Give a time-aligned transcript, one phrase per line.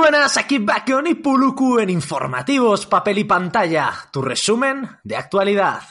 [0.00, 5.82] buenas, aquí Bacon y Puluku en Informativos, Papel y Pantalla, tu resumen de actualidad.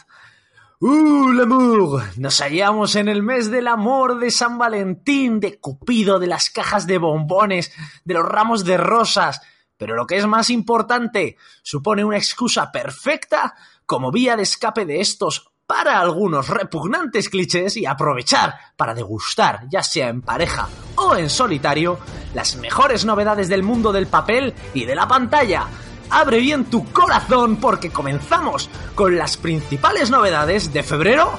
[0.79, 2.01] ¡Uh, l'amour!
[2.17, 6.87] Nos hallamos en el mes del amor de San Valentín, de Cupido, de las cajas
[6.87, 7.71] de bombones,
[8.03, 9.41] de los ramos de rosas.
[9.77, 13.53] Pero lo que es más importante, supone una excusa perfecta
[13.85, 19.83] como vía de escape de estos para algunos repugnantes clichés y aprovechar para degustar, ya
[19.83, 21.99] sea en pareja o en solitario,
[22.33, 25.67] las mejores novedades del mundo del papel y de la pantalla.
[26.09, 31.33] Abre bien tu corazón porque comenzamos con las principales novedades de febrero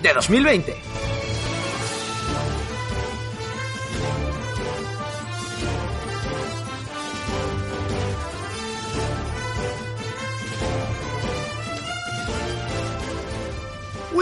[0.00, 1.21] de 2020.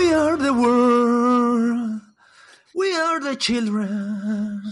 [0.01, 2.01] We are the world.
[2.75, 4.63] We are the children.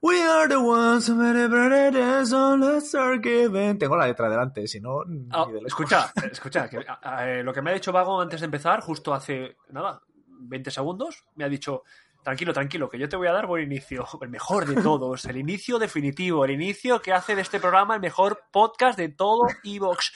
[0.00, 3.78] We are the ones who celebrate it, so let's start giving.
[3.78, 5.02] Tengo la letra delante, si no.
[5.04, 5.62] lejos.
[5.66, 8.80] escucha, escucha, que, a- a- eh, lo que me ha dicho Vago antes de empezar,
[8.80, 11.82] justo hace, nada, 20 segundos, me ha dicho,
[12.22, 15.36] tranquilo, tranquilo, que yo te voy a dar buen inicio, el mejor de todos, el
[15.36, 20.12] inicio definitivo, el inicio que hace de este programa el mejor podcast de todo Evox,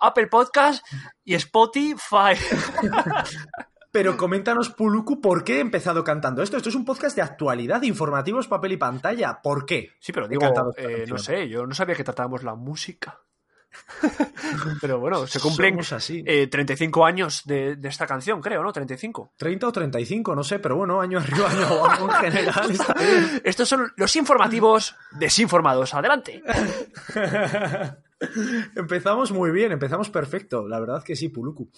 [0.00, 0.84] Apple Podcast
[1.24, 2.34] y Spotify.
[3.90, 6.56] Pero coméntanos, Puluku, ¿por qué he empezado cantando esto?
[6.58, 9.40] Esto es un podcast de actualidad, informativos, papel y pantalla.
[9.42, 9.92] ¿Por qué?
[9.98, 13.18] Sí, pero He digo, eh, no sé, yo no sabía que tratábamos la música.
[14.80, 16.22] pero bueno, se cumplen así.
[16.26, 18.72] eh, 35 años de, de esta canción, creo, ¿no?
[18.72, 19.32] 35.
[19.36, 22.70] 30 o 35, no sé, pero bueno, año arriba, año abajo en general.
[22.70, 23.40] está bien.
[23.44, 25.94] Estos son los informativos desinformados.
[25.94, 26.42] Adelante.
[28.76, 30.66] Empezamos muy bien, empezamos perfecto.
[30.68, 31.70] La verdad que sí, Puluku.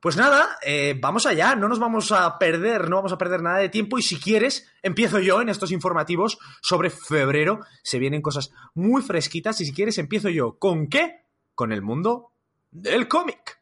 [0.00, 3.58] Pues nada, eh, vamos allá, no nos vamos a perder, no vamos a perder nada
[3.58, 7.60] de tiempo y si quieres, empiezo yo en estos informativos sobre febrero.
[7.82, 10.58] Se vienen cosas muy fresquitas y si quieres, empiezo yo.
[10.58, 11.26] ¿Con qué?
[11.54, 12.32] Con el mundo
[12.70, 13.59] del cómic.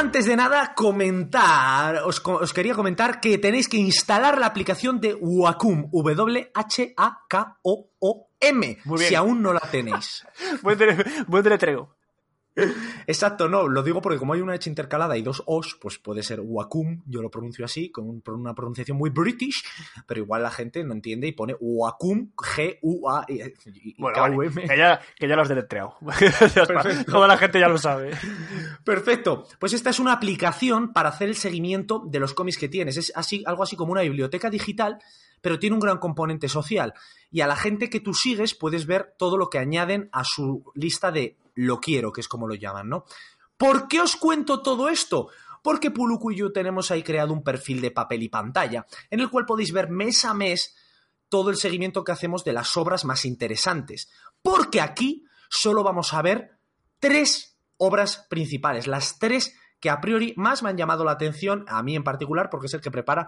[0.00, 2.22] Antes de nada, comentar, os,
[2.54, 6.48] quería comentar que tenéis que instalar la aplicación de Wacom, W-H-A-K-O-O-M,
[8.96, 10.24] si aún no la tenéis.
[10.62, 10.78] Buen,
[11.44, 11.94] deletreo.
[13.06, 16.22] Exacto, no, lo digo porque como hay una H intercalada y dos O's, pues puede
[16.22, 19.64] ser Wacom, yo lo pronuncio así, con un- una pronunciación muy british,
[20.06, 25.00] pero igual la gente no entiende y pone Wacom, G-U-A y Bueno, vale, que, ya,
[25.18, 25.94] que ya lo has deletreado.
[27.10, 28.12] Toda la gente ya lo sabe.
[28.84, 29.46] Perfecto.
[29.58, 32.96] Pues esta es una aplicación para hacer el seguimiento de los cómics que tienes.
[32.96, 34.98] Es así, algo así como una biblioteca digital,
[35.40, 36.94] pero tiene un gran componente social.
[37.30, 40.64] Y a la gente que tú sigues puedes ver todo lo que añaden a su
[40.74, 43.04] lista de lo quiero, que es como lo llaman, ¿no?
[43.56, 45.28] ¿Por qué os cuento todo esto?
[45.62, 49.28] Porque Puluku y yo tenemos ahí creado un perfil de papel y pantalla, en el
[49.28, 50.74] cual podéis ver mes a mes
[51.28, 54.10] todo el seguimiento que hacemos de las obras más interesantes.
[54.42, 56.58] Porque aquí solo vamos a ver
[56.98, 61.82] tres obras principales, las tres que a priori más me han llamado la atención, a
[61.82, 63.26] mí en particular, porque es el que prepara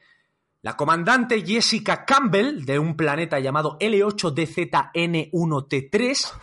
[0.62, 6.34] La comandante Jessica Campbell, de un planeta llamado L8DZN1T3,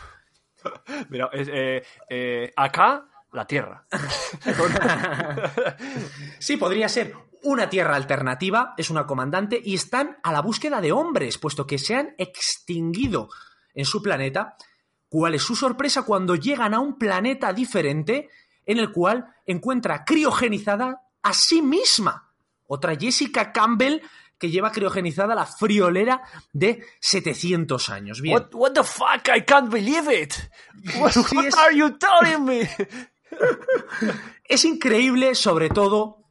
[1.08, 3.87] Mira, es, eh, eh, acá, la Tierra.
[6.38, 10.92] Sí, podría ser una tierra alternativa, es una comandante, y están a la búsqueda de
[10.92, 13.28] hombres, puesto que se han extinguido
[13.75, 14.56] en su planeta.
[15.08, 18.28] ¿Cuál es su sorpresa cuando llegan a un planeta diferente
[18.66, 22.31] en el cual encuentra criogenizada a sí misma?
[22.66, 24.00] Otra Jessica Campbell
[24.38, 26.22] que lleva criogenizada la friolera
[26.52, 28.20] de 700 años.
[28.22, 28.34] Bien.
[28.36, 29.28] What, what the fuck?
[29.36, 30.32] I can't believe it.
[30.98, 32.69] What, Sí, what es- are you telling me?
[34.44, 36.25] Es increíble, sobre todo,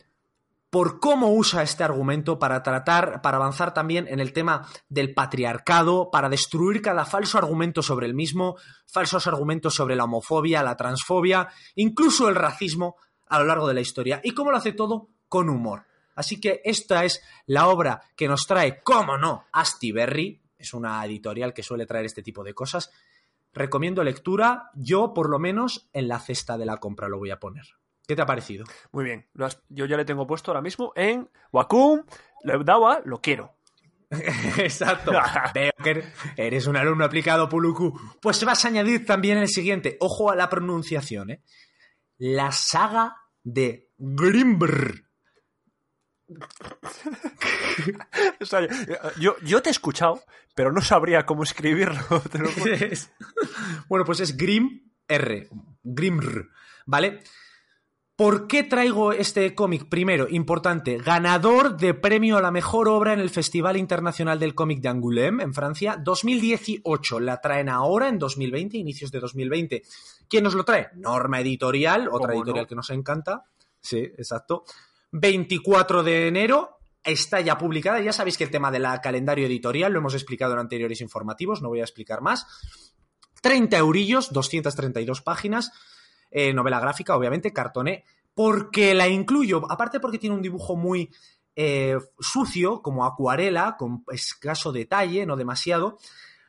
[0.69, 6.11] por cómo usa este argumento para tratar, para avanzar también en el tema del patriarcado,
[6.11, 8.55] para destruir cada falso argumento sobre el mismo,
[8.85, 13.81] falsos argumentos sobre la homofobia, la transfobia, incluso el racismo a lo largo de la
[13.81, 14.21] historia.
[14.23, 15.85] Y cómo lo hace todo con humor.
[16.15, 20.41] Así que esta es la obra que nos trae, cómo no, Asti Berry.
[20.57, 22.91] Es una editorial que suele traer este tipo de cosas.
[23.53, 24.69] Recomiendo lectura.
[24.75, 27.65] Yo, por lo menos, en la cesta de la compra lo voy a poner.
[28.09, 28.65] ¿Qué te ha parecido?
[28.91, 32.01] Muy bien, has- yo ya le tengo puesto ahora mismo en Wacom,
[32.43, 32.53] lo
[33.05, 33.55] lo quiero.
[34.57, 35.11] Exacto.
[35.53, 36.03] Veo que
[36.35, 37.93] eres un alumno aplicado, Puluku.
[38.19, 39.95] Pues vas a añadir también el siguiente.
[39.99, 41.43] Ojo a la pronunciación, ¿eh?
[42.17, 45.03] La saga de Grimbr.
[48.41, 48.67] O sea,
[49.19, 50.19] yo, yo te he escuchado,
[50.55, 52.01] pero no sabría cómo escribirlo.
[52.31, 52.49] te lo
[53.87, 55.47] bueno, pues es Grim R.
[55.83, 56.49] Grimr.
[56.87, 57.21] ¿Vale?
[58.19, 59.87] ¿Por qué traigo este cómic?
[59.87, 64.81] Primero, importante, ganador de premio a la mejor obra en el Festival Internacional del Cómic
[64.81, 67.21] de Angoulême, en Francia, 2018.
[67.21, 69.83] La traen ahora, en 2020, inicios de 2020.
[70.27, 70.89] ¿Quién nos lo trae?
[70.95, 72.67] Norma Editorial, otra ¿Cómo editorial no?
[72.67, 73.45] que nos encanta.
[73.79, 74.65] Sí, exacto.
[75.13, 76.79] 24 de enero.
[77.01, 78.01] Está ya publicada.
[78.01, 81.69] Ya sabéis que el tema del calendario editorial lo hemos explicado en anteriores informativos, no
[81.69, 82.45] voy a explicar más.
[83.41, 85.71] 30 eurillos, 232 páginas,
[86.31, 88.03] eh, novela gráfica, obviamente, cartoné,
[88.33, 91.09] porque la incluyo, aparte porque tiene un dibujo muy
[91.55, 95.97] eh, sucio, como acuarela, con escaso detalle, no demasiado,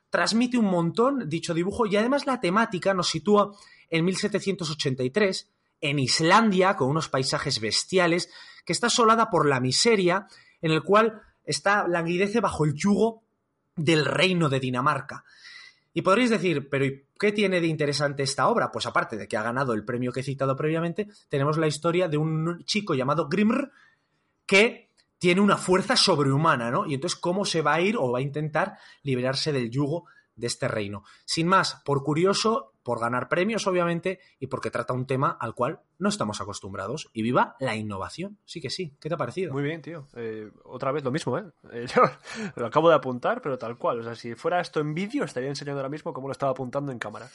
[0.08, 3.52] transmite un montón dicho dibujo y además la temática nos sitúa
[3.88, 5.50] en 1783,
[5.80, 8.30] en Islandia, con unos paisajes bestiales,
[8.64, 10.26] que está asolada por la miseria,
[10.60, 13.24] en el cual está languidece bajo el yugo
[13.74, 15.24] del reino de Dinamarca.
[15.92, 18.70] Y podréis decir, pero ¿y qué tiene de interesante esta obra?
[18.70, 22.08] Pues aparte de que ha ganado el premio que he citado previamente, tenemos la historia
[22.08, 23.70] de un chico llamado Grimr
[24.46, 26.87] que tiene una fuerza sobrehumana, ¿no?
[26.87, 30.06] Y entonces cómo se va a ir o va a intentar liberarse del yugo
[30.40, 31.04] de este reino.
[31.25, 35.81] Sin más, por curioso, por ganar premios, obviamente, y porque trata un tema al cual
[35.98, 37.08] no estamos acostumbrados.
[37.12, 38.38] Y viva la innovación.
[38.44, 38.96] Sí que sí.
[39.00, 39.52] ¿Qué te ha parecido?
[39.52, 40.08] Muy bien, tío.
[40.16, 41.44] Eh, otra vez lo mismo, ¿eh?
[41.72, 42.02] Eh, Yo
[42.56, 44.00] lo acabo de apuntar, pero tal cual.
[44.00, 46.90] O sea, si fuera esto en vídeo, estaría enseñando ahora mismo cómo lo estaba apuntando
[46.90, 47.28] en cámara.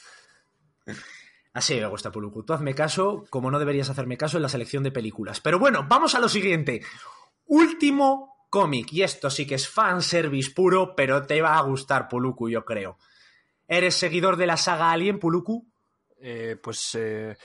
[1.53, 2.43] Así me gusta, Puluku.
[2.43, 5.39] Tú hazme caso, como no deberías hacerme caso en la selección de películas.
[5.39, 6.81] Pero bueno, vamos a lo siguiente.
[7.45, 8.93] Último cómic.
[8.93, 12.97] Y esto sí que es fanservice puro, pero te va a gustar, Puluku, yo creo.
[13.67, 15.65] ¿Eres seguidor de la saga Alien, Puluku?
[16.21, 17.35] Eh, pues, eh,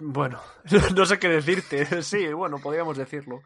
[0.00, 0.40] bueno,
[0.96, 1.86] no sé qué decirte.
[2.02, 3.42] Sí, bueno, podríamos decirlo.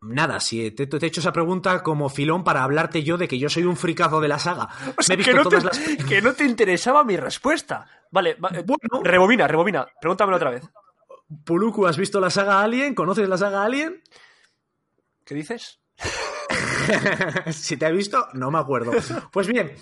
[0.00, 3.38] Nada, si te, te he hecho esa pregunta como filón para hablarte yo de que
[3.38, 4.68] yo soy un fricazo de la saga.
[4.98, 5.78] O sea, Me he que, no te, todas las...
[6.06, 7.86] que no te interesaba mi respuesta.
[8.10, 9.02] Vale, va- eh, Bueno.
[9.02, 9.86] rebobina, rebobina.
[10.00, 10.62] Pregúntamelo otra vez.
[11.44, 12.94] Puluku, ¿has visto la saga Alien?
[12.94, 14.00] ¿Conoces la saga Alien?
[15.26, 15.80] ¿Qué dices?
[17.52, 18.92] si te he visto, no me acuerdo.
[19.32, 19.72] Pues bien,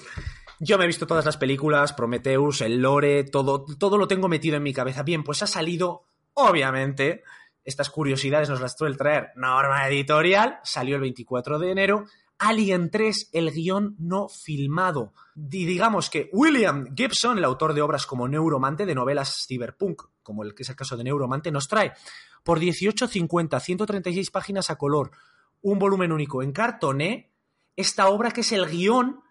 [0.59, 4.57] yo me he visto todas las películas, Prometheus, el lore, todo, todo lo tengo metido
[4.57, 5.03] en mi cabeza.
[5.03, 7.25] Bien, pues ha salido, obviamente,
[7.63, 12.07] estas curiosidades nos las suele traer Norma Editorial, salió el 24 de enero.
[12.39, 15.13] Alien 3, el guion no filmado.
[15.37, 20.43] Y digamos que William Gibson, el autor de obras como Neuromante, de novelas cyberpunk, como
[20.43, 21.93] el que es el caso de Neuromante, nos trae
[22.43, 25.11] por 18.50, 136 páginas a color,
[25.65, 27.33] un volumen único en cartoné,
[27.75, 29.23] esta obra que es el guion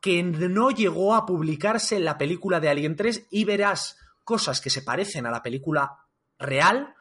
[0.00, 4.70] que no llegó a publicarse en la película de Alien 3 y verás cosas que
[4.70, 6.06] se parecen a la película
[6.38, 6.94] real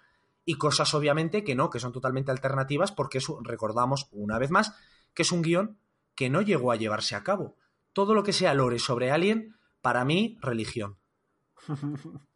[0.43, 4.74] y cosas obviamente que no, que son totalmente alternativas porque es, recordamos una vez más
[5.13, 5.77] que es un guion
[6.15, 7.58] que no llegó a llevarse a cabo.
[7.93, 10.98] Todo lo que sea lore sobre Alien, para mí, religión.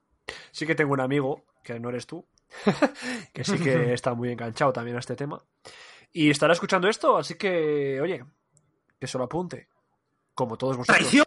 [0.51, 2.25] Sí que tengo un amigo, que no eres tú,
[3.33, 5.43] que sí que está muy enganchado también a este tema.
[6.13, 8.23] Y estará escuchando esto, así que, oye,
[8.99, 9.67] que se lo apunte.
[10.35, 10.97] Como todos vosotros.
[10.97, 11.25] ¡Traición!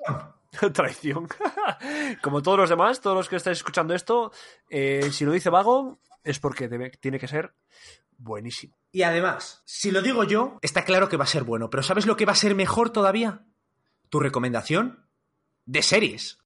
[0.72, 1.28] Traición.
[2.22, 4.32] Como todos los demás, todos los que estáis escuchando esto,
[4.70, 7.52] eh, si lo dice Vago, es porque debe- tiene que ser
[8.18, 8.76] buenísimo.
[8.92, 12.06] Y además, si lo digo yo, está claro que va a ser bueno, pero ¿sabes
[12.06, 13.44] lo que va a ser mejor todavía?
[14.08, 15.06] Tu recomendación
[15.66, 16.38] de series.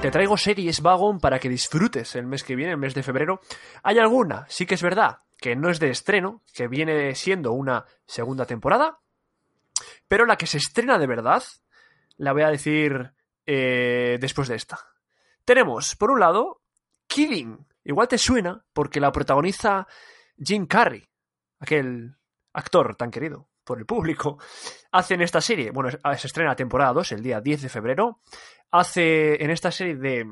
[0.00, 3.40] Te traigo series Vagon para que disfrutes el mes que viene, el mes de febrero.
[3.82, 7.84] Hay alguna, sí que es verdad, que no es de estreno, que viene siendo una
[8.06, 9.00] segunda temporada,
[10.06, 11.42] pero la que se estrena de verdad,
[12.16, 13.12] la voy a decir
[13.44, 14.78] eh, después de esta.
[15.44, 16.62] Tenemos, por un lado,
[17.08, 19.88] Killing igual te suena porque la protagoniza
[20.38, 21.08] Jim Carrey,
[21.58, 22.14] aquel
[22.52, 24.38] actor tan querido por el público,
[24.90, 28.22] hace en esta serie, bueno, se estrena temporada 2 el día 10 de febrero,
[28.70, 30.24] hace en esta serie de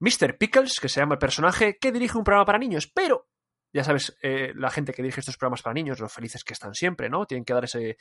[0.00, 0.38] Mr.
[0.38, 3.28] Pickles, que se llama el personaje, que dirige un programa para niños, pero
[3.72, 6.72] ya sabes, eh, la gente que dirige estos programas para niños, los felices que están
[6.72, 7.26] siempre, ¿no?
[7.26, 7.98] Tienen que dar ese,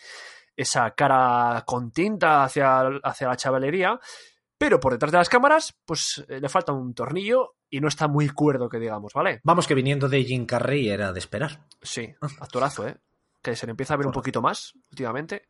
[0.56, 4.00] esa cara con tinta hacia, hacia la chavalería,
[4.58, 8.08] pero por detrás de las cámaras, pues eh, le falta un tornillo y no está
[8.08, 9.42] muy cuerdo, que digamos, ¿vale?
[9.44, 11.66] Vamos, que viniendo de Jim Carrey era de esperar.
[11.82, 12.98] Sí, actorazo, ¿eh?
[13.46, 15.44] Que se le empieza a ver un poquito más últimamente.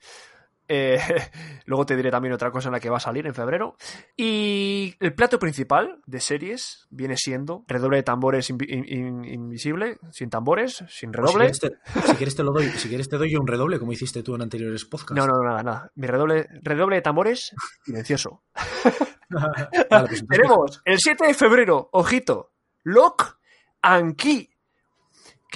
[0.67, 0.97] Eh,
[1.65, 3.77] luego te diré también otra cosa en la que va a salir en febrero.
[4.17, 11.13] Y el plato principal de series viene siendo redoble de tambores invisible, sin tambores, sin
[11.13, 11.53] redoble.
[11.53, 11.69] Si
[12.17, 14.41] quieres, te, lo doy, si quieres te doy yo un redoble, como hiciste tú en
[14.41, 15.15] anteriores podcasts.
[15.15, 15.91] No, no, nada, nada.
[15.95, 18.43] Mi redoble, redoble de tambores silencioso.
[19.27, 22.51] Pues Tenemos el 7 de febrero, ojito,
[22.83, 23.39] Lock
[23.81, 24.54] and Key,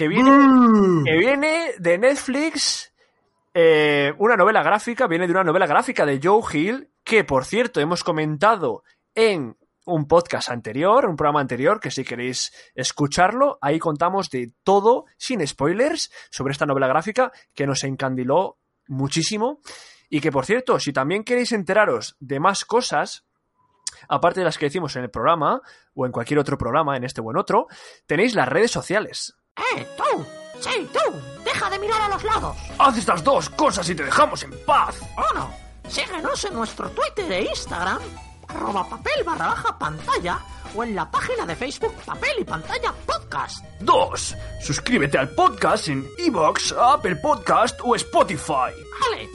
[0.00, 1.04] que viene, mm.
[1.04, 2.90] que viene de Netflix
[3.52, 7.80] eh, una novela gráfica, viene de una novela gráfica de Joe Hill, que por cierto
[7.80, 8.82] hemos comentado
[9.14, 15.04] en un podcast anterior, un programa anterior, que si queréis escucharlo, ahí contamos de todo,
[15.18, 18.56] sin spoilers, sobre esta novela gráfica que nos encandiló
[18.88, 19.60] muchísimo.
[20.08, 23.26] Y que por cierto, si también queréis enteraros de más cosas,
[24.08, 25.60] aparte de las que decimos en el programa,
[25.92, 27.66] o en cualquier otro programa, en este o en otro,
[28.06, 29.34] tenéis las redes sociales.
[29.76, 30.26] ¡Eh, tú!
[30.60, 31.42] ¡Sí, tú!
[31.44, 32.56] ¡Deja de mirar a los lados!
[32.78, 35.00] Haz estas dos cosas y te dejamos en paz.
[35.32, 35.50] Uno,
[35.88, 37.98] síguenos en nuestro Twitter e Instagram,
[38.48, 40.38] arroba papel barra baja pantalla,
[40.74, 43.64] o en la página de Facebook Papel y Pantalla Podcast.
[43.80, 48.72] Dos, suscríbete al podcast en Evox, Apple Podcast o Spotify.
[49.00, 49.28] Vale,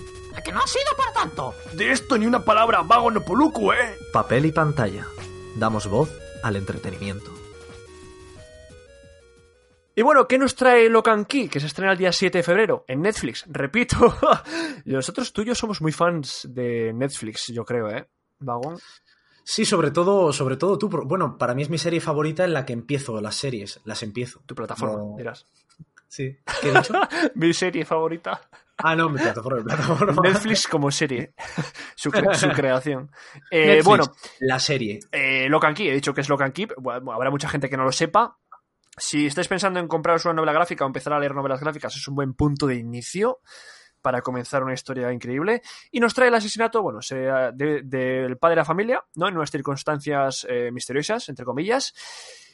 [0.43, 1.55] que no ha sido por tanto.
[1.73, 3.97] De esto ni una palabra vago no poluco, ¿eh?
[4.13, 5.05] Papel y Pantalla.
[5.55, 6.09] Damos voz
[6.43, 7.31] al entretenimiento.
[9.97, 11.47] Y bueno, ¿qué nos trae Locan Key?
[11.47, 13.45] Que se estrena el día 7 de febrero en Netflix.
[13.49, 14.13] Repito,
[14.85, 18.07] nosotros tú y yo somos muy fans de Netflix, yo creo, ¿eh?
[18.39, 18.77] Vagón.
[19.43, 20.89] Sí, sobre todo, sobre todo tú.
[20.89, 23.79] Bueno, para mí es mi serie favorita en la que empiezo las series.
[23.85, 24.41] Las empiezo.
[24.45, 25.45] Tu plataforma, dirás.
[26.07, 26.35] Sí.
[26.61, 26.93] ¿Qué he dicho?
[27.35, 28.41] mi serie favorita.
[28.77, 30.21] Ah, no, mi plataforma, plataforma.
[30.23, 31.33] Netflix como serie.
[31.95, 33.09] su, creación.
[33.49, 34.03] Eh, bueno.
[34.39, 34.99] La serie.
[35.11, 36.67] Eh, Locan Key, he dicho que es Locan Key.
[36.77, 38.37] Bueno, habrá mucha gente que no lo sepa.
[38.97, 42.07] Si estáis pensando en compraros una novela gráfica o empezar a leer novelas gráficas, es
[42.07, 43.39] un buen punto de inicio
[44.01, 45.61] para comenzar una historia increíble.
[45.91, 49.27] Y nos trae el asesinato, bueno, del padre de la familia, ¿no?
[49.27, 51.93] En unas circunstancias eh, misteriosas, entre comillas.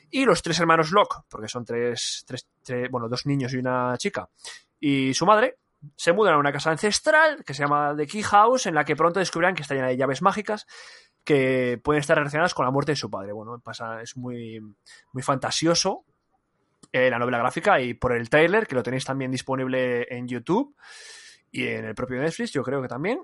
[0.10, 4.30] Y los tres hermanos Locke, porque son tres, tres, bueno, dos niños y una chica.
[4.80, 5.58] Y su madre,
[5.96, 8.96] se mudan a una casa ancestral que se llama The Key House, en la que
[8.96, 10.66] pronto descubrirán que está llena de llaves mágicas
[11.24, 13.32] que pueden estar relacionadas con la muerte de su padre.
[13.32, 14.60] Bueno, pasa, es muy,
[15.12, 16.06] muy fantasioso
[16.92, 20.76] eh, la novela gráfica y por el trailer, que lo tenéis también disponible en YouTube
[21.52, 23.20] y en el propio Netflix, yo creo que también.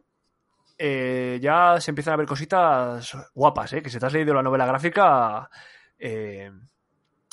[0.78, 3.82] Eh, ya se empiezan a ver cositas guapas, ¿eh?
[3.82, 5.50] que si te has leído la novela gráfica,
[5.98, 6.52] eh,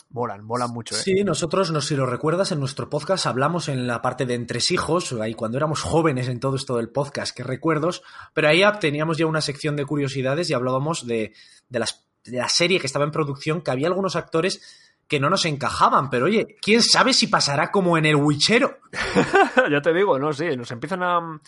[0.08, 0.94] molan, molan mucho.
[0.94, 0.98] ¿eh?
[0.98, 5.12] Sí, nosotros, no, si lo recuerdas, en nuestro podcast hablamos en la parte de entresijos,
[5.20, 9.26] ahí cuando éramos jóvenes en todo esto del podcast, qué recuerdos, pero ahí teníamos ya
[9.26, 11.34] una sección de curiosidades y hablábamos de,
[11.68, 15.30] de, las, de la serie que estaba en producción, que había algunos actores que no
[15.30, 18.78] nos encajaban, pero oye, quién sabe si pasará como en el Wichero.
[19.70, 21.40] ya te digo, no sé, nos empiezan a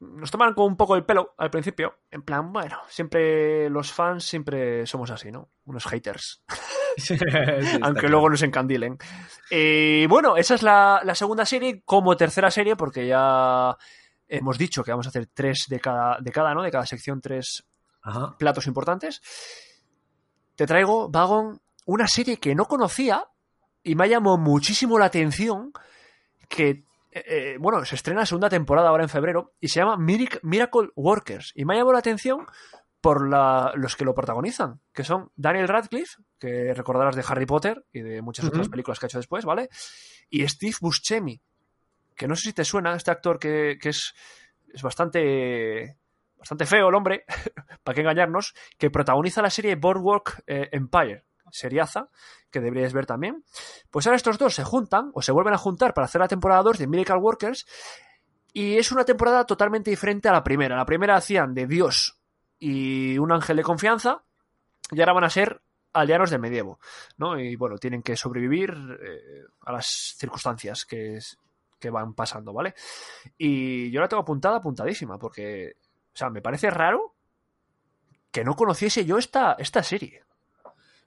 [0.00, 2.00] nos toman con un poco el pelo al principio.
[2.10, 5.50] En plan, bueno, siempre los fans siempre somos así, ¿no?
[5.64, 6.42] Unos haters.
[7.82, 8.98] Aunque luego nos encandilen.
[9.50, 13.76] Y bueno, esa es la, segunda serie como tercera serie, porque ya
[14.28, 16.62] hemos dicho que vamos a hacer tres de cada, de cada ¿no?
[16.62, 17.64] De cada sección, tres
[18.38, 19.20] platos importantes.
[20.54, 21.60] Te traigo, Vagon,
[21.90, 23.24] una serie que no conocía
[23.82, 25.72] y me ha llamado muchísimo la atención
[26.48, 29.96] que, eh, eh, bueno, se estrena la segunda temporada ahora en febrero y se llama
[29.96, 31.52] Miracle Workers.
[31.56, 32.46] Y me ha llamado la atención
[33.00, 33.26] por
[33.76, 38.22] los que lo protagonizan, que son Daniel Radcliffe, que recordarás de Harry Potter y de
[38.22, 39.70] muchas otras películas que ha hecho después, ¿vale?
[40.28, 41.40] Y Steve Buscemi,
[42.14, 44.14] que no sé si te suena, este actor que, es,
[44.72, 45.96] es bastante
[46.36, 47.24] bastante feo el hombre,
[47.82, 52.08] para qué engañarnos, que protagoniza la serie Boardwalk eh, Empire, seriaza,
[52.50, 53.44] que deberíais ver también.
[53.90, 56.62] Pues ahora estos dos se juntan, o se vuelven a juntar para hacer la temporada
[56.62, 57.66] 2 de Miracle Workers,
[58.52, 60.76] y es una temporada totalmente diferente a la primera.
[60.76, 62.18] La primera hacían de Dios
[62.58, 64.22] y un ángel de confianza,
[64.90, 66.78] y ahora van a ser aldeanos del medievo,
[67.16, 67.38] ¿no?
[67.38, 68.70] Y bueno, tienen que sobrevivir
[69.02, 71.18] eh, a las circunstancias que,
[71.78, 72.74] que van pasando, ¿vale?
[73.36, 75.76] Y yo la tengo apuntada, apuntadísima, porque,
[76.12, 77.14] o sea, me parece raro
[78.30, 80.22] que no conociese yo esta, esta serie.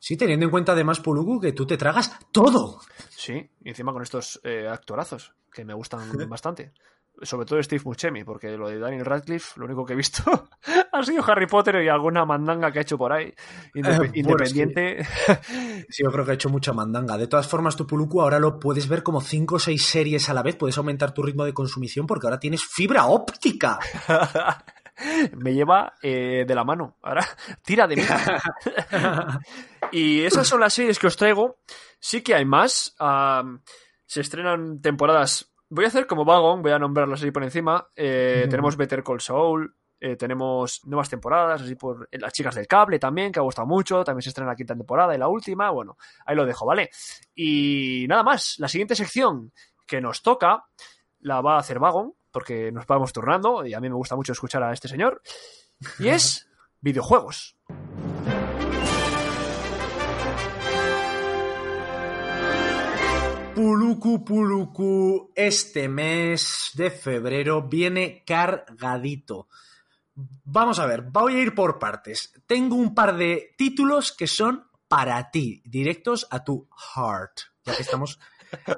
[0.05, 2.81] Sí, teniendo en cuenta además, Puluku, que tú te tragas todo.
[3.10, 6.74] Sí, y encima con estos eh, actorazos, que me gustan bastante.
[7.22, 10.50] Sobre todo Steve Buscemi, porque lo de Daniel Radcliffe, lo único que he visto
[10.91, 13.33] ha sido Harry Potter y alguna mandanga que ha hecho por ahí.
[13.75, 15.07] Indep- Eh, bueno, independiente.
[15.89, 17.17] Sí, yo creo que ha hecho mucha mandanga.
[17.17, 20.33] De todas formas, tu Puluku ahora lo puedes ver como 5 o 6 series a
[20.33, 20.57] la vez.
[20.57, 23.79] Puedes aumentar tu ritmo de consumición porque ahora tienes fibra óptica.
[25.38, 26.98] me lleva eh, de la mano.
[27.01, 27.25] Ahora,
[27.63, 28.03] tira de mí.
[29.91, 31.57] y esas son las series que os traigo.
[32.00, 32.95] Sí que hay más.
[34.05, 35.53] Se estrenan temporadas.
[35.69, 37.88] Voy a hacer como Vagon, voy a nombrarlas así por encima.
[37.95, 38.45] Eh.
[38.50, 39.75] Tenemos Better Call Saul.
[40.00, 44.03] eh, tenemos nuevas temporadas, así por Las Chicas del Cable también, que ha gustado mucho.
[44.03, 45.72] También se estrena la quinta temporada y la última.
[45.72, 46.89] Bueno, ahí lo dejo, ¿vale?
[47.33, 48.55] Y nada más.
[48.60, 49.51] La siguiente sección
[49.88, 50.65] que nos toca
[51.22, 54.34] la va a hacer Vagon, porque nos vamos turnando y a mí me gusta mucho
[54.34, 55.22] escuchar a este señor.
[56.00, 56.50] Y es
[56.82, 57.56] videojuegos.
[63.56, 69.48] Puluku Puluku, este mes de febrero viene cargadito.
[70.16, 72.34] Vamos a ver, voy a ir por partes.
[72.48, 77.42] Tengo un par de títulos que son para ti, directos a tu heart.
[77.63, 78.20] Ya que estamos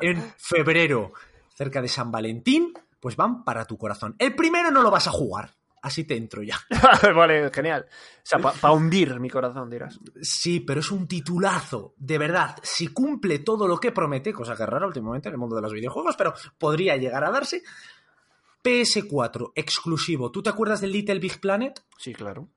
[0.02, 1.14] en febrero,
[1.56, 2.74] cerca de San Valentín,
[3.06, 4.16] pues van para tu corazón.
[4.18, 6.58] El primero no lo vas a jugar, así te entro ya.
[7.16, 7.86] vale, genial.
[7.88, 10.00] O sea, para hundir mi corazón, dirás.
[10.24, 12.58] Sí, pero es un titulazo, de verdad.
[12.64, 15.62] Si cumple todo lo que promete, cosa que es rara últimamente en el mundo de
[15.62, 17.62] los videojuegos, pero podría llegar a darse.
[18.64, 20.32] PS4, exclusivo.
[20.32, 21.80] ¿Tú te acuerdas del Little Big Planet?
[22.00, 22.50] Sí, claro.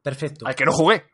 [0.00, 0.46] Perfecto.
[0.46, 1.10] Al que no jugué.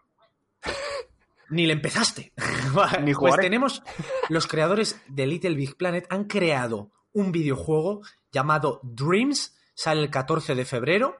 [1.50, 2.32] Ni le empezaste.
[3.00, 3.42] Ni pues jugaré.
[3.42, 3.82] tenemos,
[4.28, 10.54] los creadores de Little Big Planet han creado un videojuego llamado Dreams, sale el 14
[10.54, 11.16] de febrero,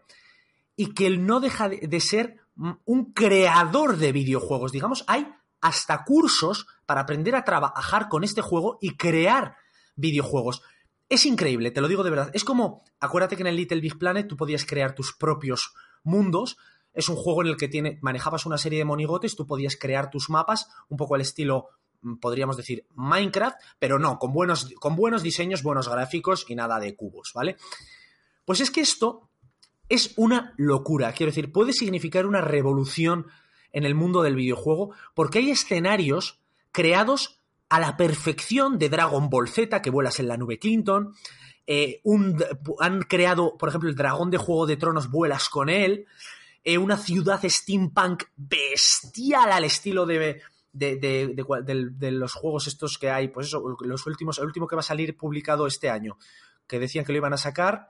[0.77, 2.37] y que no deja de, ser
[2.85, 4.73] un creador de videojuegos.
[4.73, 5.29] Digamos, hay
[5.61, 9.57] hasta cursos para aprender a trabajar con este juego y crear
[9.97, 10.63] videojuegos.
[11.09, 12.31] Es increíble, te lo digo de verdad.
[12.33, 15.75] Es como, acuérdate que en el Little Big Planet tú podías crear tus propios
[16.05, 16.59] mundos.
[16.93, 20.11] Es un juego en el que tiene, manejabas una serie de monigotes, tú podías crear
[20.11, 21.71] tus mapas, un poco al estilo,
[22.21, 26.95] podríamos decir, Minecraft, pero no, con buenos, con buenos diseños, buenos gráficos y nada de
[26.95, 27.57] cubos, ¿vale?
[28.45, 29.29] Pues es que esto
[29.89, 33.27] es una locura, quiero decir, puede significar una revolución
[33.73, 36.41] en el mundo del videojuego, porque hay escenarios
[36.73, 41.15] creados a la perfección de Dragon Ball Z, que vuelas en la nube Clinton.
[41.67, 42.01] eh,
[42.81, 46.07] han creado, por ejemplo, el dragón de Juego de Tronos, vuelas con él.
[46.65, 50.41] eh, una ciudad steampunk bestial al estilo de,
[50.73, 53.29] de, de- de de los juegos estos que hay.
[53.29, 56.19] Pues eso, los últimos, el último que va a salir publicado este año,
[56.67, 57.89] que decían que lo iban a sacar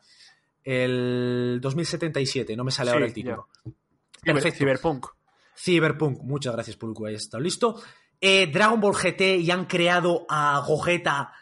[0.64, 3.48] el 2077, no me sale Sí, ahora el título.
[4.24, 4.52] Ciber-.
[4.52, 5.06] Cyberpunk.
[5.56, 7.80] Cyberpunk, muchas gracias, Puluku, ahí está listo.
[8.20, 11.32] Eh, Dragon Ball GT y han creado a Gogeta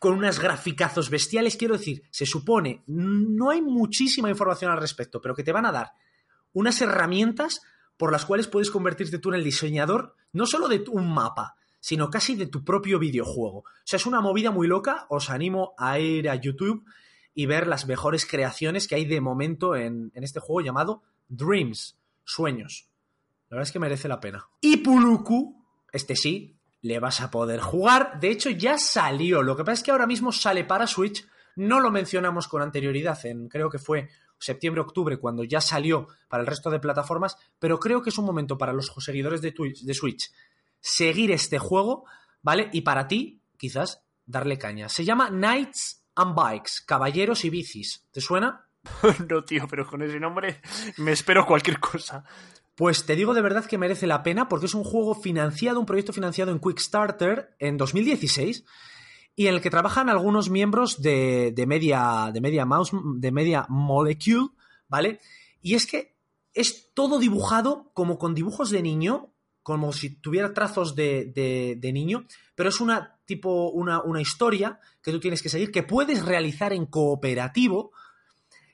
[0.00, 1.56] con unas graficazos bestiales.
[1.56, 5.72] Quiero decir, se supone, no hay muchísima información al respecto, pero que te van a
[5.72, 5.92] dar
[6.52, 7.60] unas herramientas
[7.96, 12.10] por las cuales puedes convertirte tú en el diseñador, no solo de un mapa, sino
[12.10, 13.58] casi de tu propio videojuego.
[13.58, 15.06] O sea, es una movida muy loca.
[15.08, 16.84] Os animo a ir a YouTube
[17.34, 21.98] y ver las mejores creaciones que hay de momento en, en este juego llamado Dreams,
[22.24, 22.88] Sueños.
[23.48, 24.48] La verdad es que merece la pena.
[24.60, 28.18] Y Puluku, este sí, le vas a poder jugar.
[28.20, 29.42] De hecho, ya salió.
[29.42, 31.26] Lo que pasa es que ahora mismo sale para Switch.
[31.56, 36.46] No lo mencionamos con anterioridad, en creo que fue septiembre-octubre, cuando ya salió para el
[36.46, 37.36] resto de plataformas.
[37.58, 40.30] Pero creo que es un momento para los seguidores de, Twitch, de Switch
[40.80, 42.04] seguir este juego,
[42.42, 42.68] ¿vale?
[42.72, 44.88] Y para ti, quizás, darle caña.
[44.88, 48.06] Se llama Knights and Bikes, Caballeros y Bicis.
[48.10, 48.66] ¿Te suena?
[49.28, 50.60] no, tío, pero con ese nombre
[50.98, 52.24] me espero cualquier cosa.
[52.74, 55.86] Pues te digo de verdad que merece la pena porque es un juego financiado, un
[55.86, 58.64] proyecto financiado en Quickstarter en 2016
[59.36, 63.66] y en el que trabajan algunos miembros de, de Media, de, Media Mouse, de Media
[63.68, 64.48] Molecule,
[64.88, 65.20] ¿vale?
[65.62, 66.16] Y es que
[66.54, 69.30] es todo dibujado como con dibujos de niño,
[69.62, 74.80] como si tuviera trazos de, de- de niño, pero es una tipo, una, una historia
[75.02, 77.92] que tú tienes que seguir, que puedes realizar en cooperativo,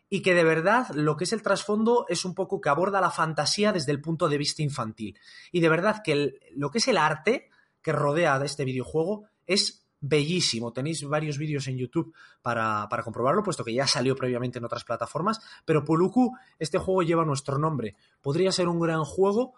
[0.09, 3.11] y que de verdad lo que es el trasfondo es un poco que aborda la
[3.11, 5.18] fantasía desde el punto de vista infantil.
[5.51, 7.48] Y de verdad que el- lo que es el arte
[7.81, 10.72] que rodea de este videojuego es bellísimo.
[10.72, 12.12] Tenéis varios vídeos en YouTube
[12.42, 15.40] para, para comprobarlo, puesto que ya salió previamente en otras plataformas.
[15.64, 17.96] Pero Puluku, este juego lleva nuestro nombre.
[18.20, 19.54] Podría ser un gran juego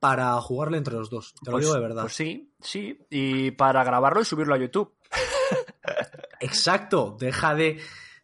[0.00, 1.34] para jugarle entre los dos.
[1.44, 2.02] Te lo Pues- digo de verdad.
[2.02, 2.98] Pues sí, sí.
[3.10, 4.92] Y para grabarlo y subirlo a YouTube.
[6.40, 7.16] Exacto.
[7.18, 7.80] Deja de.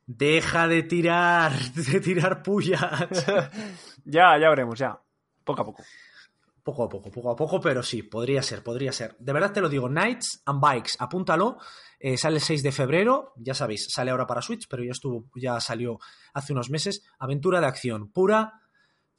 [0.07, 1.53] Deja de tirar.
[1.75, 2.81] De tirar pullas.
[4.05, 4.99] ya, ya veremos, ya.
[5.45, 5.83] Poco a poco.
[6.69, 9.17] Poco a poco, poco a poco, pero sí, podría ser, podría ser.
[9.19, 11.57] De verdad te lo digo, Knights and Bikes, apúntalo.
[11.99, 15.25] eh, sale el 6 de febrero, ya sabéis, sale ahora para Switch, pero ya estuvo,
[15.35, 15.99] ya salió
[16.35, 17.03] hace unos meses.
[17.19, 18.61] Aventura de acción pura,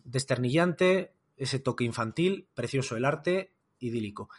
[0.03, 4.29] desternillante, ese toque infantil, precioso el arte, idílico.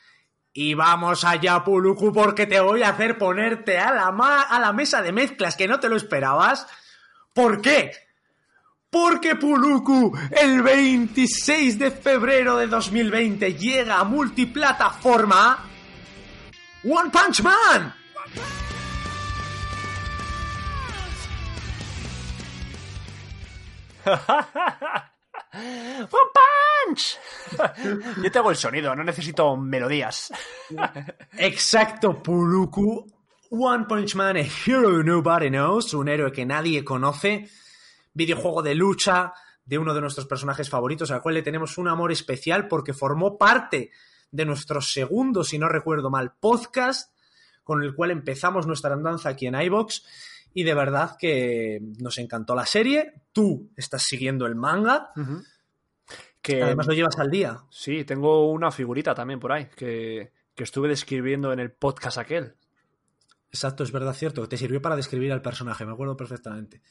[0.52, 4.72] Y vamos allá, Puluku, porque te voy a hacer ponerte a la, ma- a la
[4.72, 6.66] mesa de mezclas, que no te lo esperabas.
[7.34, 7.90] ¿Por qué?
[8.90, 15.64] Porque Puluku, el 26 de febrero de 2020, llega a multiplataforma
[16.82, 17.94] One Punch Man.
[25.52, 26.08] ¡One
[26.86, 27.18] Punch!
[28.22, 30.32] Yo te hago el sonido, no necesito melodías.
[31.38, 33.06] Exacto, Puluku.
[33.50, 37.48] One Punch Man, a hero nobody knows, un héroe que nadie conoce.
[38.12, 39.32] Videojuego de lucha
[39.64, 43.38] de uno de nuestros personajes favoritos, al cual le tenemos un amor especial porque formó
[43.38, 43.90] parte
[44.30, 47.12] de nuestro segundo, si no recuerdo mal, podcast
[47.62, 50.04] con el cual empezamos nuestra andanza aquí en iBox.
[50.52, 53.12] Y de verdad que nos encantó la serie.
[53.32, 55.12] Tú estás siguiendo el manga.
[56.42, 57.62] Que Además lo llevas al día.
[57.70, 62.56] sí, tengo una figurita también por ahí que, que estuve describiendo en el podcast aquel.
[63.52, 64.48] Exacto, es verdad, cierto.
[64.48, 66.82] Te sirvió para describir al personaje, me acuerdo perfectamente.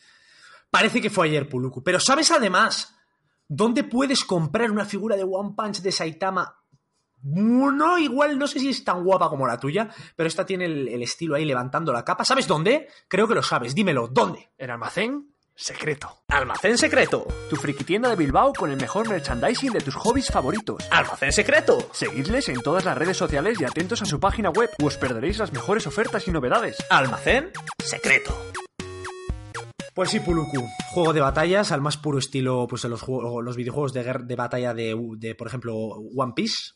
[0.69, 1.83] Parece que fue ayer, Puluku.
[1.83, 2.95] Pero ¿sabes además
[3.47, 6.55] dónde puedes comprar una figura de One Punch de Saitama?
[7.21, 10.87] No, igual, no sé si es tan guapa como la tuya, pero esta tiene el,
[10.87, 12.23] el estilo ahí levantando la capa.
[12.23, 12.87] ¿Sabes dónde?
[13.07, 13.75] Creo que lo sabes.
[13.75, 14.51] Dímelo, ¿dónde?
[14.57, 16.23] En almacén secreto.
[16.29, 17.27] Almacén secreto.
[17.49, 20.87] Tu friki tienda de Bilbao con el mejor merchandising de tus hobbies favoritos.
[20.91, 21.89] Almacén secreto.
[21.91, 25.39] Seguidles en todas las redes sociales y atentos a su página web, o os perderéis
[25.39, 26.77] las mejores ofertas y novedades.
[26.89, 27.51] Almacén
[27.83, 28.33] secreto.
[29.99, 30.65] Pues sí, Puluku.
[30.93, 34.35] Juego de batallas al más puro estilo, pues en los, juegos- los videojuegos de, de
[34.37, 36.71] batalla de, de, por ejemplo, One Piece.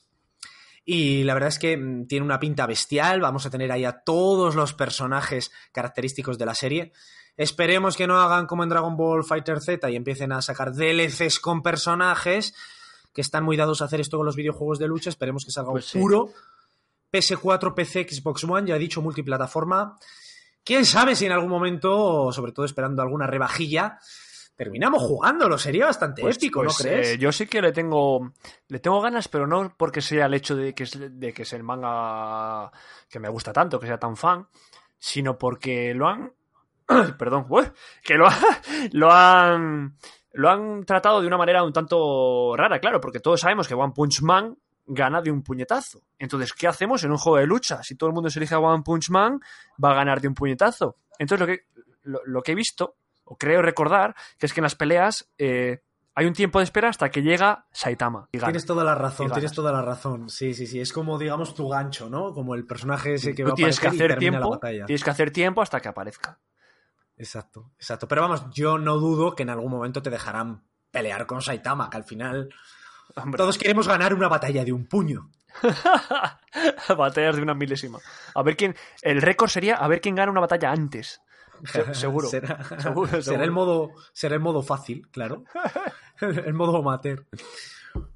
[0.84, 3.22] Y la verdad es que mm, tiene una pinta bestial.
[3.22, 6.92] Vamos a tener ahí a todos los personajes característicos de la serie.
[7.38, 11.40] Esperemos que no hagan como en Dragon Ball Fighter Z y empiecen a sacar DLCs
[11.40, 12.54] con personajes
[13.14, 15.10] que están muy dados a hacer esto con los videojuegos de lucha.
[15.10, 15.98] Esperemos que salga Pues sí.
[15.98, 16.30] un puro.
[17.14, 19.98] PS4, PC, Xbox One, ya he dicho multiplataforma.
[20.64, 24.00] Quién sabe si en algún momento, sobre todo esperando alguna rebajilla,
[24.56, 25.58] terminamos jugándolo.
[25.58, 27.08] Sería bastante Pues- épico, pues, ¿no crees?
[27.10, 28.32] eh, yo sí que le tengo
[28.68, 31.54] le tengo ganas, pero no porque sea el hecho de que es, de que es
[31.54, 32.72] el manga
[33.10, 34.48] que me gusta tanto, que sea tan fan,
[35.00, 36.34] sino porque lo han
[37.18, 37.72] perdón, ué,
[38.04, 38.38] que lo, ha-
[38.92, 39.98] lo han
[40.36, 43.94] lo han tratado de una manera un tanto rara, claro, porque todos sabemos que One
[43.96, 46.02] Punch Man gana de un puñetazo.
[46.20, 47.84] Entonces, ¿qué hacemos en un juego de lucha?
[47.84, 49.40] Si todo el mundo se elige a One Punch Man,
[49.84, 50.98] va a ganar de un puñetazo.
[51.20, 51.66] Entonces, lo que,
[52.04, 55.82] lo, lo que he visto, o creo recordar, que es que en las peleas eh,
[56.16, 58.28] hay un tiempo de espera hasta que llega Saitama.
[58.32, 58.52] y gana.
[58.52, 60.30] Tienes toda la razón, tienes toda la razón.
[60.30, 60.80] Sí, sí, sí.
[60.80, 62.34] Es como, digamos, tu gancho, ¿no?
[62.34, 64.86] Como el personaje ese que va a tienes que y hacer tiempo, la batalla.
[64.86, 66.40] tienes que hacer tiempo hasta que aparezca.
[67.18, 68.08] Exacto, exacto.
[68.08, 71.98] Pero vamos, yo no dudo que en algún momento te dejarán pelear con Saitama, que
[71.98, 72.50] al final
[73.16, 75.30] Hombre, todos queremos ganar una batalla de un puño.
[76.98, 78.00] batallas de una milésima.
[78.36, 78.76] A ver quién.
[79.02, 81.22] El récord sería a ver quién gana una batalla antes.
[81.66, 82.28] Se- seguro.
[82.28, 83.44] será, Seguro, será seguro.
[83.44, 85.44] el modo será el modo fácil, claro.
[86.22, 87.26] el modo amateur.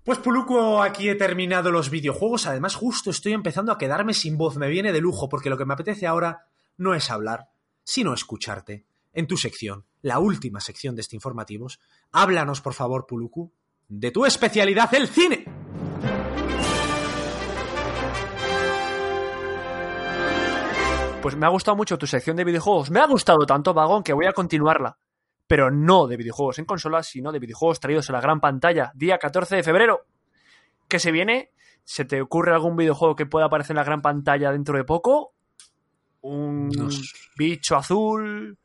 [0.03, 2.47] Pues Puluco, aquí he terminado los videojuegos.
[2.47, 4.57] Además, justo estoy empezando a quedarme sin voz.
[4.57, 6.45] Me viene de lujo, porque lo que me apetece ahora
[6.77, 7.49] no es hablar,
[7.83, 8.85] sino escucharte.
[9.13, 11.79] En tu sección, la última sección de este informativos,
[12.11, 13.51] háblanos, por favor, Puluku,
[13.89, 15.45] de tu especialidad, el cine.
[21.21, 22.91] Pues me ha gustado mucho tu sección de videojuegos.
[22.91, 24.97] Me ha gustado tanto, Vagón, que voy a continuarla.
[25.47, 28.91] Pero no de videojuegos en consolas, sino de videojuegos traídos a la gran pantalla.
[28.95, 30.05] Día 14 de febrero.
[30.87, 31.51] Que se viene.
[31.83, 35.33] ¿Se te ocurre algún videojuego que pueda aparecer en la gran pantalla dentro de poco?
[36.21, 36.69] Un
[37.37, 38.57] bicho azul.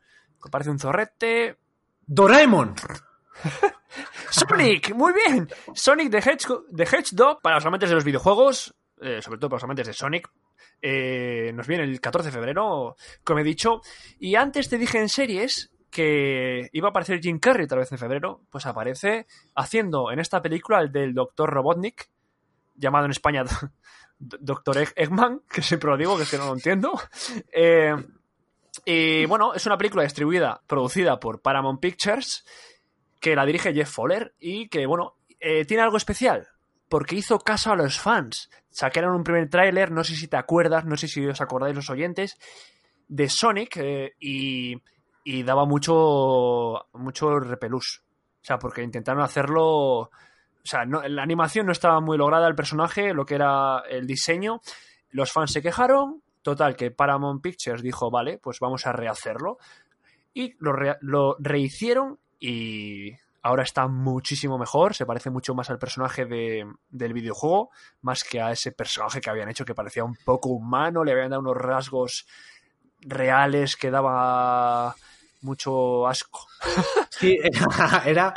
[0.43, 1.59] Que parece un zorrete.
[2.07, 2.75] Doraemon.
[4.33, 5.49] Sonic, muy bien.
[5.75, 6.87] Sonic the Hedgehog, the
[7.43, 10.29] para los amantes de los videojuegos, eh, sobre todo para los amantes de Sonic.
[10.81, 13.81] eh, nos viene el 14 de febrero, como he dicho.
[14.19, 17.99] Y antes te dije en series que iba a aparecer Jim Carrey otra vez en
[17.99, 18.41] febrero.
[18.51, 22.09] Pues aparece haciendo en esta película el del Doctor Robotnik,
[22.75, 23.45] llamado en España
[24.19, 26.93] Doctor Egg- Eggman, que siempre lo digo, que es que no lo entiendo.
[27.53, 27.95] Eh,
[28.85, 32.45] y bueno, es una película distribuida, producida por Paramount Pictures,
[33.23, 36.49] que la dirige Jeff Fowler y que, bueno, eh, tiene algo especial,
[36.89, 38.51] porque hizo caso a los fans.
[38.69, 41.89] Sacaron un primer tráiler, no sé si te acuerdas, no sé si os acordáis los
[41.89, 42.37] oyentes,
[43.07, 44.75] de Sonic eh, y,
[45.23, 48.03] y daba mucho, mucho repelús.
[48.43, 50.11] O sea, porque intentaron hacerlo O
[50.65, 54.61] sea, la animación no estaba muy lograda el personaje, lo que era el diseño.
[55.11, 56.23] Los fans se quejaron.
[56.43, 59.59] Total, que Paramount Pictures dijo, vale, pues vamos a rehacerlo.
[60.35, 64.95] Y lo rehicieron y ahora está muchísimo mejor.
[64.95, 67.71] Se parece mucho más al personaje de- del videojuego,
[68.03, 71.05] más que a ese personaje que habían hecho que parecía un poco humano.
[71.05, 72.27] Le habían dado unos rasgos
[73.01, 74.95] reales que daba
[75.41, 76.47] mucho asco.
[77.11, 77.39] Sí,
[78.07, 78.35] era.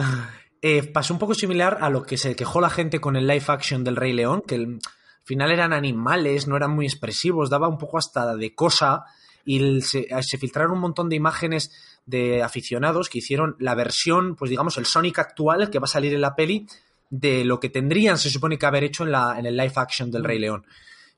[0.62, 3.46] eh, pasó un poco similar a lo que se quejó la gente con el live
[3.48, 4.80] action del Rey León, que al
[5.24, 9.06] final eran animales, no eran muy expresivos, daba un poco hasta de cosa.
[9.46, 11.72] Y el- se, se filtraron un montón de imágenes
[12.06, 15.88] de aficionados que hicieron la versión, pues digamos, el Sonic actual, el que va a
[15.88, 16.68] salir en la peli,
[17.10, 20.12] de lo que tendrían, se supone que haber hecho en, la, en el live action
[20.12, 20.66] del Rey León.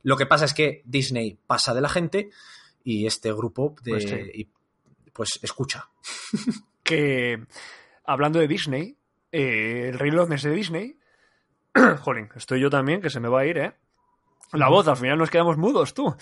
[0.04, 2.30] Lo que pasa es que Disney pasa de la gente
[2.84, 4.16] y este grupo de, Pues sí.
[4.34, 4.48] y,
[5.14, 5.90] pues escucha.
[6.84, 7.44] que
[8.06, 8.96] hablando de Disney,
[9.32, 10.98] eh, el Rey León es de Disney.
[12.02, 13.74] Jolín, estoy yo también, que se me va a ir, ¿eh?
[14.54, 16.16] La voz, al final nos quedamos mudos, tú.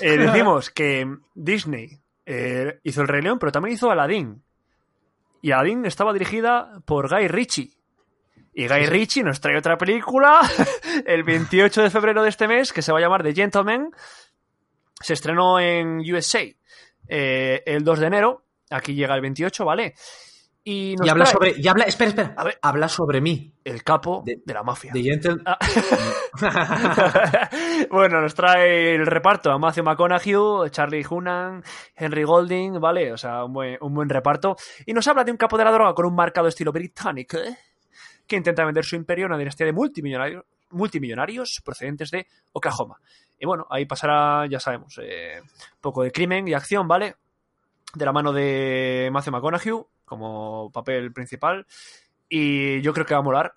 [0.00, 4.42] Eh, decimos que Disney eh, hizo el Rey León, pero también hizo Aladdin.
[5.40, 7.70] Y Aladdin estaba dirigida por Guy Ritchie.
[8.54, 10.40] Y Guy Ritchie nos trae otra película
[11.06, 13.90] el 28 de febrero de este mes que se va a llamar The Gentleman.
[15.00, 16.40] Se estrenó en USA
[17.06, 18.44] eh, el 2 de enero.
[18.70, 19.94] Aquí llega el 28, ¿vale?
[20.70, 21.54] Y nos Y habla trae sobre.
[21.56, 22.34] Y habla, espera, espera.
[22.36, 22.58] A ver.
[22.60, 23.54] Habla sobre mí.
[23.64, 24.92] el capo de, de- la mafia.
[24.92, 25.36] De Gentle.
[25.46, 25.58] Ah.
[27.90, 31.62] bueno, nos trae el reparto a Matthew McConaughey, Charlie Hunnam,
[31.96, 33.12] Henry Golding, ¿vale?
[33.12, 34.56] O sea, un buen, un buen reparto.
[34.84, 37.56] Y nos habla de un capo de la droga con un marcado estilo británico, ¿eh?
[38.26, 43.00] que intenta vender su imperio a una dinastía de multimillonarios, multimillonarios procedentes de Oklahoma.
[43.38, 47.14] Y bueno, ahí pasará, ya sabemos, eh, un poco de crimen y acción, ¿vale?
[47.94, 49.72] De la mano de Matthew McConaughey
[50.04, 51.66] como papel principal.
[52.28, 53.54] Y yo creo que va a molar.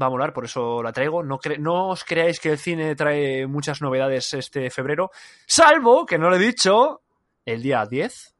[0.00, 1.22] Va a molar, por eso la traigo.
[1.22, 5.10] No, cre- no os creáis que el cine trae muchas novedades este febrero,
[5.46, 7.00] salvo, que no lo he dicho,
[7.44, 8.34] el día 10,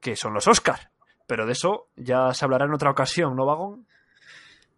[0.00, 0.90] que son los Oscar.
[1.26, 3.86] Pero de eso ya se hablará en otra ocasión, ¿no, Vagón?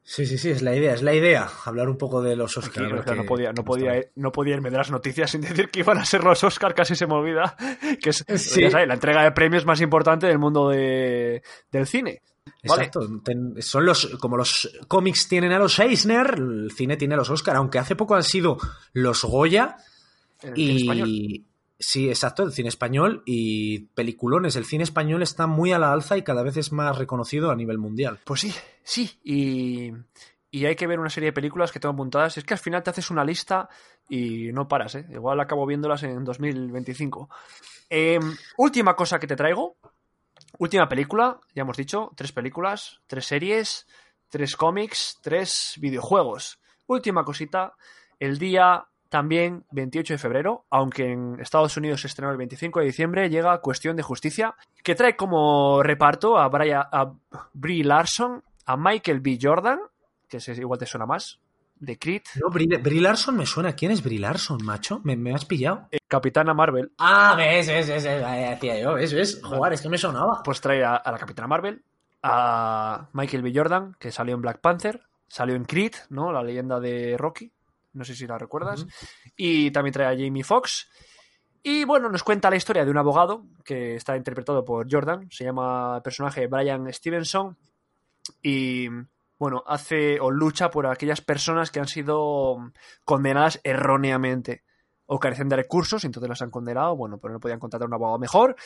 [0.07, 1.49] Sí, sí, sí, es la idea, es la idea.
[1.64, 2.93] Hablar un poco de los Aquí, Oscar.
[2.95, 5.81] o sea, no, podía, no, podía, no podía irme de las noticias sin decir que
[5.81, 7.57] iban a ser los Oscar, casi se me olvida.
[8.03, 8.61] Que es Sí.
[8.61, 12.21] ya sabes, la entrega de premios más importante del mundo de- del cine.
[12.67, 12.85] Vale.
[12.85, 13.01] Exacto.
[13.25, 14.07] Ten- son los.
[14.21, 17.97] Como los cómics tienen a los Eisner, el cine tiene a los Oscar, aunque hace
[17.97, 18.59] poco han sido
[18.93, 19.77] los Goya
[20.43, 21.45] En y.
[21.78, 24.56] Sí, exacto, el cine español y peliculones.
[24.56, 27.56] El cine español está muy a la alza y cada vez es más reconocido a
[27.56, 28.20] nivel mundial.
[28.24, 29.18] Pues sí, sí.
[29.24, 29.92] Y,
[30.50, 32.38] y hay que ver una serie de películas que tengo apuntadas.
[32.38, 33.68] Es que al final te haces una lista
[34.08, 35.06] y no paras, ¿eh?
[35.10, 37.28] Igual acabo viéndolas en 2025.
[37.90, 38.20] Eh,
[38.56, 39.76] última cosa que te traigo.
[40.58, 43.88] Última película, ya hemos dicho, tres películas, tres series,
[44.28, 46.60] tres cómics, tres videojuegos.
[46.87, 47.74] Última cosita,
[48.20, 52.87] el día también 28 de febrero, aunque en Estados Unidos se estrenó el 25 de
[52.87, 57.12] diciembre, llega Cuestión de Justicia, que trae como reparto a, Brian, a
[57.53, 59.38] Brie Larson, a Michael B.
[59.40, 59.79] Jordan,
[60.29, 61.38] que ese igual te suena más,
[61.79, 63.74] de Creed, No, Brie, Brie Larson me suena.
[63.74, 65.00] ¿Quién es Brie Larson, macho?
[65.05, 65.87] ¿Me, me has pillado?
[65.92, 69.40] eh, Capitana Marvel, Ah, ves, ves, ves, decía yo, ves, ves.
[69.44, 70.42] Jugar, es que me sonaba.
[70.44, 71.85] pues trae a, a la Capitana Marvel,
[72.22, 73.53] a Michael B.
[73.55, 76.33] Jordan, que salió en Black Panther, salió en Creed, ¿no?
[76.33, 77.53] La leyenda de Rocky,
[77.94, 78.87] no sé si la recuerdas,
[79.37, 80.88] y también trae a Jamie Foxx.
[81.62, 85.44] Y bueno, nos cuenta la historia de un abogado que está interpretado por Jordan, se
[85.44, 87.57] llama el personaje Brian Stevenson,
[88.42, 88.88] y
[89.38, 92.70] bueno, hace o lucha por aquellas personas que han sido
[93.04, 94.62] condenadas erróneamente
[95.07, 98.18] o carecen de recursos, entonces las han condenado, bueno, pero no podían contratar un abogado
[98.18, 98.57] mejor.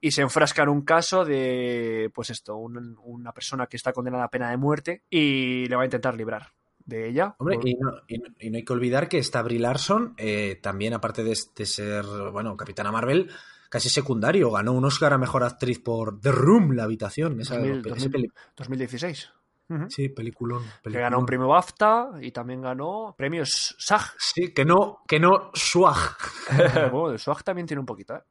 [0.00, 4.24] Y se enfrasca en un caso de, pues esto, un- una persona que está condenada
[4.24, 6.52] a pena de muerte y le va a intentar librar
[6.88, 7.36] de ella.
[7.38, 10.14] Hombre, Por- y no, y no- y no hay que olvidar que esta Brie Larson,
[10.16, 13.30] eh, también aparte de, de ser, bueno, Capitana Marvel,
[13.68, 17.40] casi secundario, ganó un Oscar a Mejor Actriz por The Room, La Habitación.
[17.40, 19.30] Esa, 2000, ese 2000, peli- 2016.
[19.70, 19.84] Ujú.
[19.90, 24.14] sí, peliculón, Que ganó un premio BAFTA y también ganó premios SAG.
[24.18, 26.16] Sí, que no, que no, swag.
[26.90, 28.22] bueno, el SWAG también tiene un poquito, ¿eh?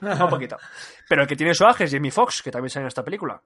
[0.00, 0.56] Un poquito.
[1.08, 3.42] Pero el que tiene SWAG es Jamie Foxx, que también sale en esta película.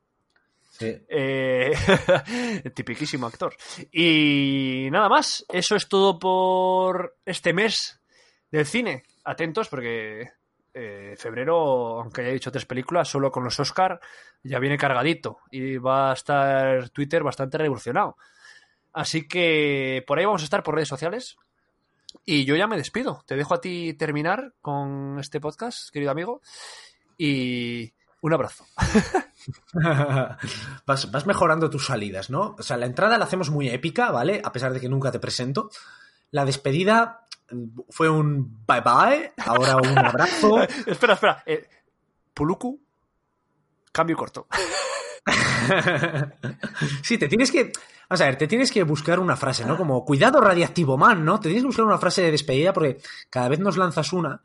[0.80, 1.72] Eh,
[2.74, 3.54] tipiquísimo actor.
[3.92, 5.44] Y nada más.
[5.48, 8.00] Eso es todo por este mes
[8.50, 9.04] del cine.
[9.24, 10.30] Atentos porque
[10.72, 14.00] eh, febrero, aunque haya dicho tres películas, solo con los Oscar
[14.42, 15.38] ya viene cargadito.
[15.50, 18.16] Y va a estar Twitter bastante revolucionado.
[18.92, 21.37] Así que por ahí vamos a estar por redes sociales.
[22.24, 23.22] Y yo ya me despido.
[23.26, 26.42] Te dejo a ti terminar con este podcast, querido amigo.
[27.18, 27.92] Y
[28.24, 28.64] Un abrazo.
[30.87, 32.56] vas, vas mejorando tus salidas, ¿no?
[32.58, 34.40] O sea, la entrada la hacemos muy épica, ¿vale?
[34.42, 35.68] A pesar de que nunca te presento.
[36.30, 40.62] La despedida mm, fue un bye bye, ahora un abrazo.
[40.87, 41.42] espera, espera.
[41.44, 41.68] Eh,
[42.32, 42.80] Puluku,
[43.92, 44.46] cambio corto.
[47.02, 47.72] sí, te tienes que.
[48.08, 49.76] Vamos a ver, te tienes que buscar una frase, ¿no?
[49.76, 51.40] Como cuidado radiactivo man, ¿no?
[51.40, 54.40] Te tienes que buscar una frase de despedida porque cada vez nos lanzas una.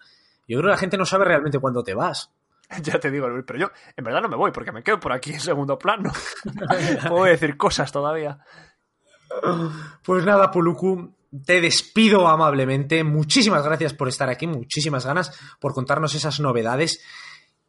[0.50, 2.30] Yo creo que la gente no sabe realmente cuándo te vas.
[2.84, 5.12] Ya te digo, Luis, pero yo en verdad no me voy porque me quedo por
[5.12, 6.12] aquí en segundo plano.
[7.10, 8.40] Puedo decir cosas todavía.
[10.04, 13.04] Pues nada, Puluku, te despido amablemente.
[13.04, 17.04] Muchísimas gracias por estar aquí, muchísimas ganas por contarnos esas novedades.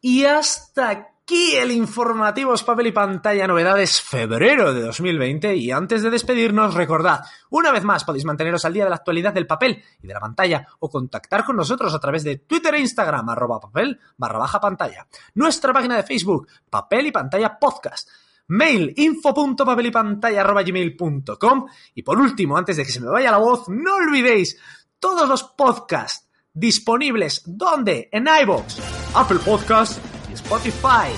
[0.01, 6.03] Y hasta aquí el informativo es papel y pantalla novedades febrero de 2020 y antes
[6.03, 9.81] de despedirnos recordad, una vez más podéis manteneros al día de la actualidad del papel
[10.03, 13.61] y de la pantalla o contactar con nosotros a través de Twitter e Instagram arroba
[13.61, 18.09] papel barra baja pantalla, nuestra página de Facebook papel y pantalla podcast,
[18.47, 21.65] mail info.papelypantalla.gmail.com
[21.95, 24.59] y por último, antes de que se me vaya la voz, no olvidéis
[24.99, 27.41] todos los podcasts disponibles.
[27.45, 28.81] Donde en iBox,
[29.15, 31.11] Apple Podcast Spotify.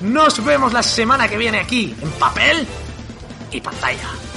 [0.00, 2.66] Nos vemos la semana que viene aquí en papel
[3.50, 4.27] y pantalla.